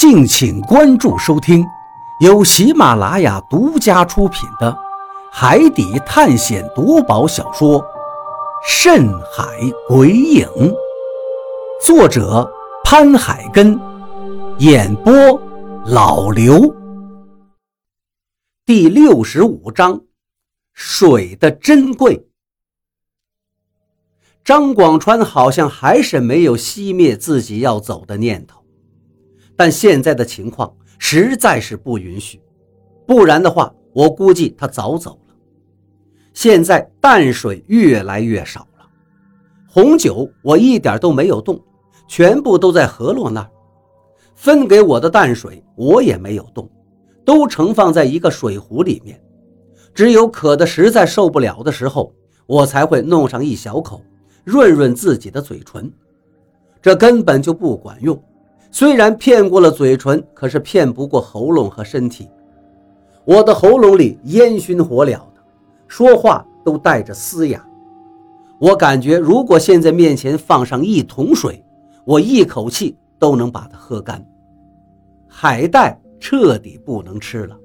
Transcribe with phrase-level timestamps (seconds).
[0.00, 1.62] 敬请关注收听，
[2.20, 4.72] 由喜马拉雅独家出品的
[5.30, 7.78] 《海底探险夺宝小说》
[8.66, 9.44] 《深海
[9.86, 10.46] 鬼影》，
[11.84, 12.50] 作者
[12.82, 13.78] 潘海根，
[14.60, 15.12] 演播
[15.84, 16.74] 老刘。
[18.64, 20.00] 第六十五章：
[20.72, 22.26] 水的珍贵。
[24.42, 28.59] 张广川好像还是没有熄灭自己要走的念头。
[29.60, 32.40] 但现在的情况实在是不允许，
[33.06, 35.34] 不然的话，我估计他早走了。
[36.32, 38.86] 现在淡水越来越少了，
[39.68, 41.62] 红酒我一点都没有动，
[42.08, 43.50] 全部都在河洛那儿。
[44.34, 46.66] 分给我的淡水我也没有动，
[47.22, 49.22] 都盛放在一个水壶里面。
[49.92, 52.14] 只有渴得实在受不了的时候，
[52.46, 54.00] 我才会弄上一小口，
[54.42, 55.92] 润润自己的嘴唇。
[56.80, 58.18] 这根本就不管用。
[58.70, 62.28] 虽然骗过了嘴唇，可是骗不过喉咙和身体。
[63.24, 65.42] 我的喉咙里烟熏火燎的，
[65.88, 67.64] 说话都带着嘶哑。
[68.58, 71.64] 我感觉，如果现在面前放上一桶水，
[72.04, 74.24] 我一口气都能把它喝干。
[75.26, 77.56] 海带彻底不能吃了，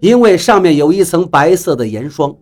[0.00, 2.34] 因为上面有一层白色的盐霜，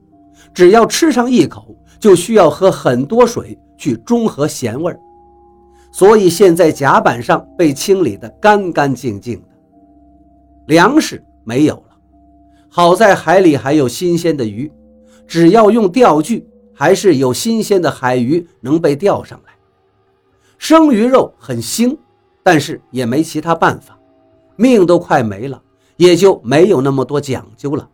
[0.54, 5.00] 只要吃上一口，就需要喝很多水去中和咸味儿。
[5.90, 9.48] 所以现在甲板上被清理得干干净净的，
[10.66, 11.96] 粮食没有了。
[12.68, 14.70] 好在海里还有新鲜的鱼，
[15.26, 19.52] 只要用钓具，还是有新鲜的海鱼能被钓上来。
[20.58, 21.96] 生鱼肉很腥，
[22.42, 23.98] 但是也没其他办法，
[24.56, 25.60] 命都快没了，
[25.96, 27.88] 也就没有那么多讲究了。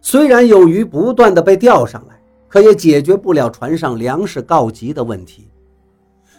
[0.00, 2.14] 虽然有鱼不断的被钓上来，
[2.46, 5.48] 可也解决不了船上粮食告急的问题。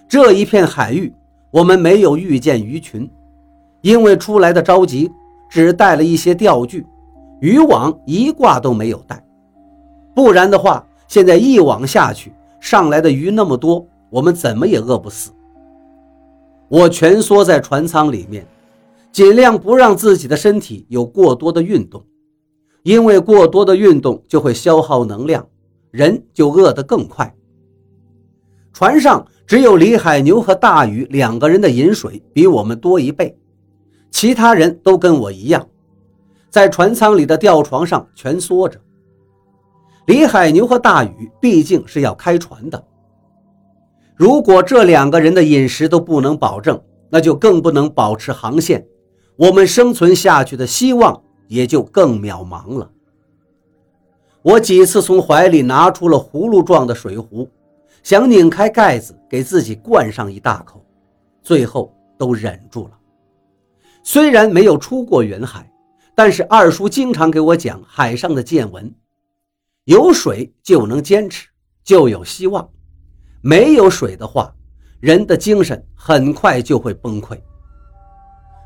[0.08, 1.14] 这一片海域，
[1.52, 3.10] 我们没有遇见鱼群，
[3.82, 5.12] 因为出来的着急，
[5.50, 6.86] 只带了一些钓具，
[7.42, 9.24] 渔网一挂都没有带。
[10.14, 15.32] 不然的话，现在一网下去，上来的鱼那么多，我们怎么也饿不死。
[16.68, 18.46] 我蜷缩在船舱里面，
[19.12, 22.04] 尽量不让自己的身体有过多的运动，
[22.84, 25.46] 因为过多的运动就会消耗能量，
[25.92, 27.34] 人就饿得更快。
[28.76, 29.26] 船上。
[29.48, 33.38] 只有李海牛和大禹两个人的饮水比我们多一倍，
[34.10, 35.64] 其他人都跟我一样，
[36.50, 38.82] 在船舱里的吊床上蜷缩着。
[40.08, 42.84] 李海牛和大禹毕竟是要开船的，
[44.16, 46.82] 如果这两个人的饮食都不能保证，
[47.12, 48.84] 那就更不能保持航线，
[49.36, 52.90] 我们生存下去的希望也就更渺茫了。
[54.42, 57.48] 我几次从怀里拿出了葫芦状的水壶。
[58.06, 60.80] 想拧开盖子给自己灌上一大口，
[61.42, 62.92] 最后都忍住了。
[64.04, 65.68] 虽然没有出过远海，
[66.14, 68.94] 但是二叔经常给我讲海上的见闻：
[69.86, 71.48] 有水就能坚持，
[71.84, 72.64] 就有希望；
[73.42, 74.54] 没有水的话，
[75.00, 77.36] 人的精神很快就会崩溃。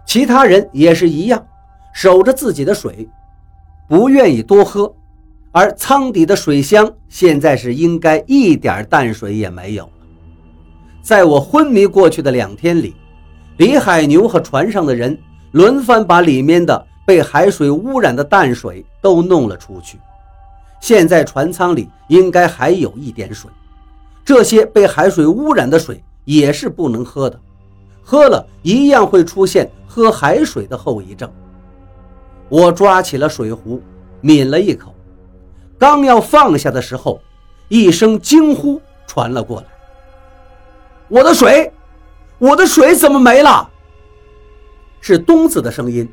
[0.06, 1.48] 其他人也是一样，
[1.94, 3.10] 守着自己的水，
[3.88, 4.94] 不愿意多喝。
[5.52, 9.92] 而舱底的水箱现在是应该一点淡水也没有了。
[11.02, 12.96] 在我昏迷过去的两天里，
[13.58, 15.18] 李海牛和船上的人
[15.52, 19.98] 轮番把里面的被海水污染的淡水都弄了出去。
[20.80, 23.50] 现在船舱里应该还有一点水，
[24.24, 27.40] 这些被海水污染的水也是不能喝的，
[28.04, 31.30] 喝了一样会出现喝海水的后遗症。
[32.50, 33.82] 我抓起了水壶，
[34.22, 34.94] 抿了一口。
[35.79, 37.22] 刚要放下的时候，
[37.69, 39.67] 一声惊呼传了过来
[41.07, 41.72] ：“我的水，
[42.38, 43.67] 我的水怎么没了？”
[45.00, 46.07] 是东子的声音。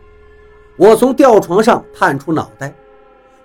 [0.79, 2.73] 我从吊床上探出脑袋，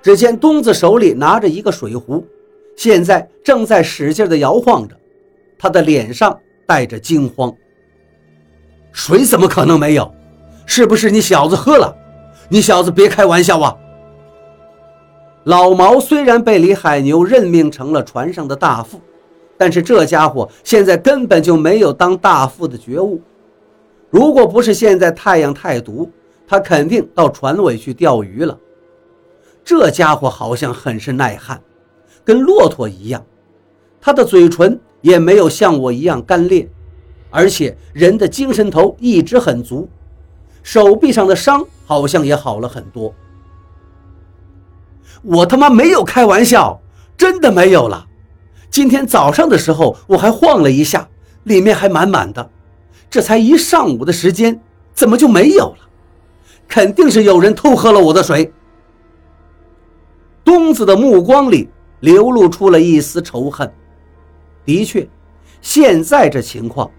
[0.01, 2.23] 只见东子手里拿着一个水壶，
[2.75, 4.95] 现在正在使劲地摇晃着，
[5.57, 7.51] 他的脸上带着惊慌
[8.91, 10.13] ：“水怎么可能没有？
[10.65, 11.95] 是不是你小子喝了？
[12.49, 13.75] 你小子别开玩笑啊！”
[15.43, 19.01] 老毛虽然被李海牛任命成了船上的大副，
[19.57, 23.19] 但是这家伙现在根本就没有当大副的觉悟。
[24.11, 26.09] 如果不是现在太阳太毒，
[26.47, 28.55] 他肯定到船尾去钓鱼了。
[29.65, 31.59] 这家伙好像很是耐旱，
[32.23, 33.23] 跟骆驼一样。
[33.99, 36.69] 他的嘴唇也没有像我一样干裂，
[37.31, 39.89] 而且人的精神头一直很足，
[40.61, 43.11] 手臂上的伤好像也好了很多。
[45.21, 46.81] 我他妈没有开玩笑，
[47.15, 48.07] 真的没有了。
[48.69, 51.07] 今天早上的时候我还晃了一下，
[51.43, 52.49] 里面还满满的。
[53.09, 54.59] 这才一上午的时间，
[54.93, 55.77] 怎么就没有了？
[56.67, 58.51] 肯定是有人偷喝了我的水。
[60.43, 61.69] 东子的目光里
[61.99, 63.71] 流露出了一丝仇恨。
[64.65, 65.07] 的确，
[65.61, 66.89] 现在这情况，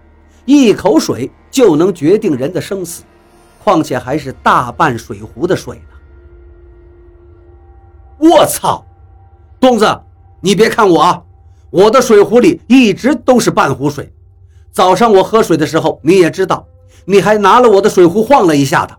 [0.45, 3.03] 一口水就能决定人的生死，
[3.63, 5.81] 况且还是大半水壶的水。
[8.23, 8.85] 我操，
[9.59, 9.85] 东子，
[10.39, 11.21] 你别看我啊，
[11.69, 14.13] 我的水壶里一直都是半壶水。
[14.71, 16.65] 早上我喝水的时候，你也知道，
[17.03, 18.97] 你还拿了我的水壶晃了一下的。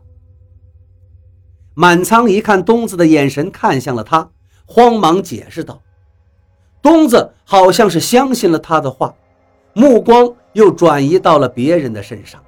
[1.72, 4.28] 满仓一看东子的眼神看向了他，
[4.66, 5.80] 慌忙解释道
[6.82, 9.14] ：“东子好像是相信了他的话，
[9.72, 12.42] 目光又转移到了别人的身上。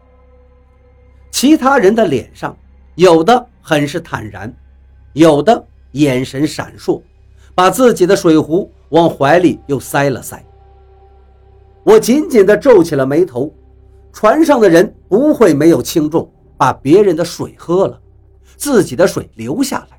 [1.31, 2.55] 其他人的脸上，
[2.96, 4.55] 有的很是坦然，
[5.14, 7.00] 有的眼神闪烁，
[7.54, 10.43] 把自己的水壶往怀里又塞了塞。
[11.82, 13.52] 我紧紧地皱起了眉头，
[14.12, 18.00] 船上的人不会没有轻重，把别人的水喝了。”
[18.56, 19.98] 自己的水留下来，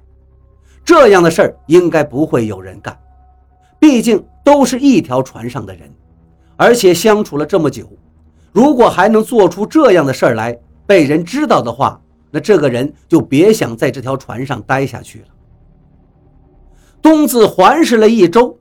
[0.83, 2.97] 这样的事儿应该不会有人干，
[3.79, 5.87] 毕竟都是一条船上的人，
[6.55, 7.87] 而且相处了这么久，
[8.51, 10.57] 如果还能做出这样的事儿来，
[10.87, 12.01] 被人知道的话，
[12.31, 15.27] 那这个人就别想在这条船上待下去了。
[17.01, 18.57] 东子环视了一周，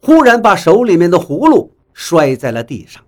[0.00, 3.02] 忽然把手里面的葫芦摔在了地上，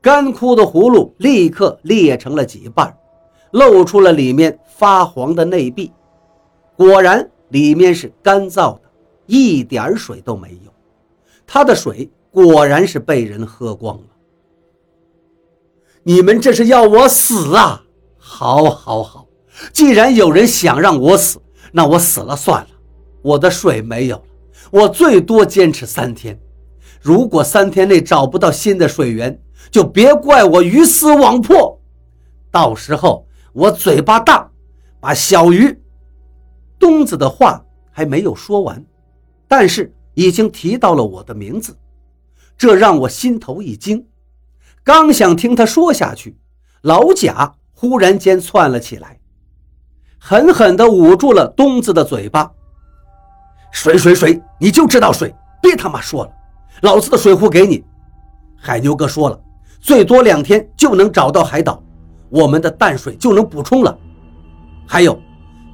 [0.00, 2.96] 干枯的葫芦立刻裂成了几瓣。
[3.52, 5.92] 露出了里面发黄的内壁，
[6.74, 8.80] 果然里面是干燥的，
[9.26, 10.72] 一点水都没有。
[11.46, 14.04] 他的水果然是被人喝光了。
[16.02, 17.84] 你们这是要我死啊！
[18.16, 19.26] 好，好，好，
[19.70, 21.38] 既然有人想让我死，
[21.72, 22.68] 那我死了算了。
[23.22, 24.22] 我的水没有了，
[24.70, 26.38] 我最多坚持三天。
[27.00, 29.40] 如果三天内找不到新的水源，
[29.70, 31.80] 就别怪我鱼死网破。
[32.50, 33.26] 到时候。
[33.54, 34.50] 我嘴巴大，
[34.98, 35.78] 把小鱼。
[36.78, 38.82] 东子的话还没有说完，
[39.46, 41.76] 但是已经提到了我的名字，
[42.56, 44.06] 这让我心头一惊。
[44.82, 46.38] 刚想听他说下去，
[46.80, 49.20] 老贾忽然间窜了起来，
[50.18, 52.52] 狠狠地捂住了东子的嘴巴。
[53.72, 56.30] 水水水，你就知道水，别他妈说了，
[56.82, 57.82] 老子的水壶给你。
[58.56, 59.40] 海牛哥说了，
[59.80, 61.82] 最多两天就能找到海岛。
[62.28, 63.98] 我们的淡水就能补充了。
[64.86, 65.20] 还有，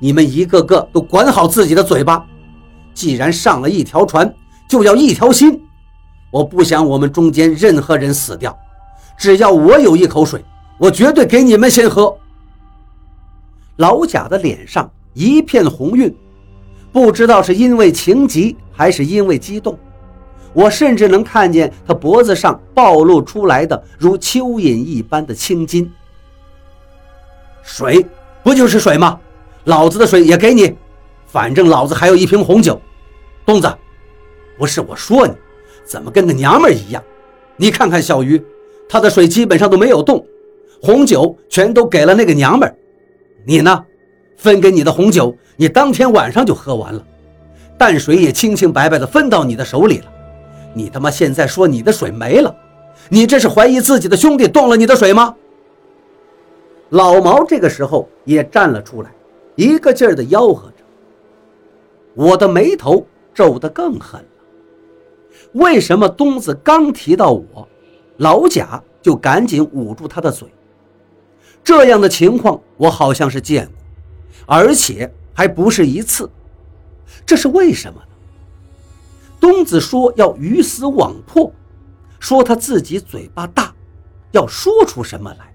[0.01, 2.25] 你们一个个都管好自己的嘴巴。
[2.95, 4.33] 既然上了一条船，
[4.69, 5.61] 就要一条心。
[6.31, 8.57] 我不想我们中间任何人死掉。
[9.17, 10.45] 只要我有一口水，
[10.79, 12.17] 我绝对给你们先喝。
[13.77, 16.13] 老贾的脸上一片红晕，
[16.93, 19.79] 不知道是因为情急还是因为激动。
[20.53, 25.91] 我甚至能看见他脖子上暴露出来的如蚯蚓一般的青筋。
[27.63, 28.05] 水
[28.43, 29.21] 不就是水吗？
[29.65, 30.75] 老子的水也给你，
[31.27, 32.81] 反正老子还有一瓶红酒。
[33.45, 33.71] 东子，
[34.57, 35.35] 不是我说你，
[35.85, 37.03] 怎么跟个娘们一样？
[37.57, 38.43] 你看看小鱼，
[38.89, 40.25] 他的水基本上都没有动，
[40.81, 42.75] 红酒全都给了那个娘们。
[43.45, 43.85] 你呢？
[44.39, 47.05] 分给你的红酒，你当天晚上就喝完了，
[47.77, 50.05] 淡水也清清白白的分到你的手里了。
[50.73, 52.55] 你他妈现在说你的水没了，
[53.09, 55.35] 你这是怀疑自己的兄弟动了你的水吗？
[56.91, 59.11] 老毛这个时候也站了出来，
[59.57, 60.77] 一个劲儿的吆喝着。
[62.15, 64.27] 我的眉头皱得更狠了。
[65.53, 67.69] 为什么东子刚提到我，
[68.19, 70.49] 老贾就赶紧捂住他的嘴？
[71.65, 73.75] 这样的情况我好像是见过，
[74.49, 76.29] 而且还不是一次。
[77.27, 78.07] 这是为什么呢？
[79.39, 81.53] 东子说要鱼死网破，
[82.19, 83.75] 说他自己嘴巴大，
[84.33, 85.55] 要说出什么来。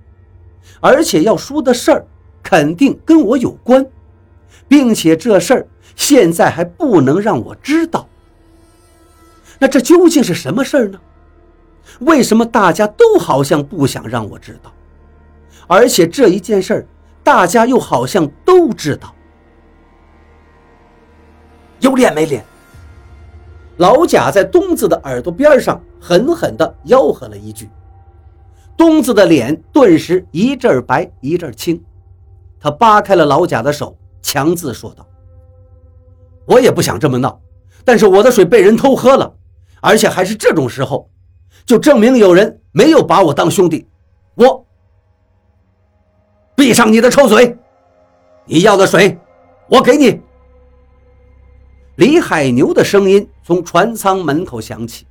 [0.79, 2.05] 而且要说的事儿，
[2.43, 3.83] 肯定跟我有关，
[4.67, 8.07] 并且这事儿现在还不能让我知道。
[9.57, 10.99] 那这究竟是什么事儿呢？
[12.01, 14.71] 为什么大家都好像不想让我知道？
[15.67, 16.87] 而且这一件事儿，
[17.23, 19.13] 大家又好像都知道。
[21.79, 22.43] 有脸没脸？
[23.77, 27.69] 老贾在东子的耳朵边上狠狠地吆喝了一句。
[28.77, 31.83] 东子的脸顿时一阵白一阵青，
[32.59, 35.05] 他扒开了老贾的手，强自说道
[36.45, 37.39] ：“我也不想这么闹，
[37.83, 39.33] 但是我的水被人偷喝了，
[39.81, 41.09] 而且还是这种时候，
[41.65, 43.87] 就证明有人没有把我当兄弟。
[44.35, 44.65] 我
[46.55, 47.57] 闭上你的臭嘴！
[48.45, 49.17] 你要的水，
[49.69, 50.21] 我给你。”
[51.97, 55.05] 李海牛的声音从船舱门口响起，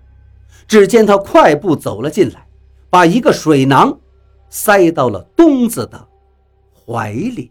[0.66, 2.46] 只见他快步走了进来。
[2.90, 3.98] 把一个水囊
[4.50, 6.08] 塞到了东子的
[6.84, 7.50] 怀里。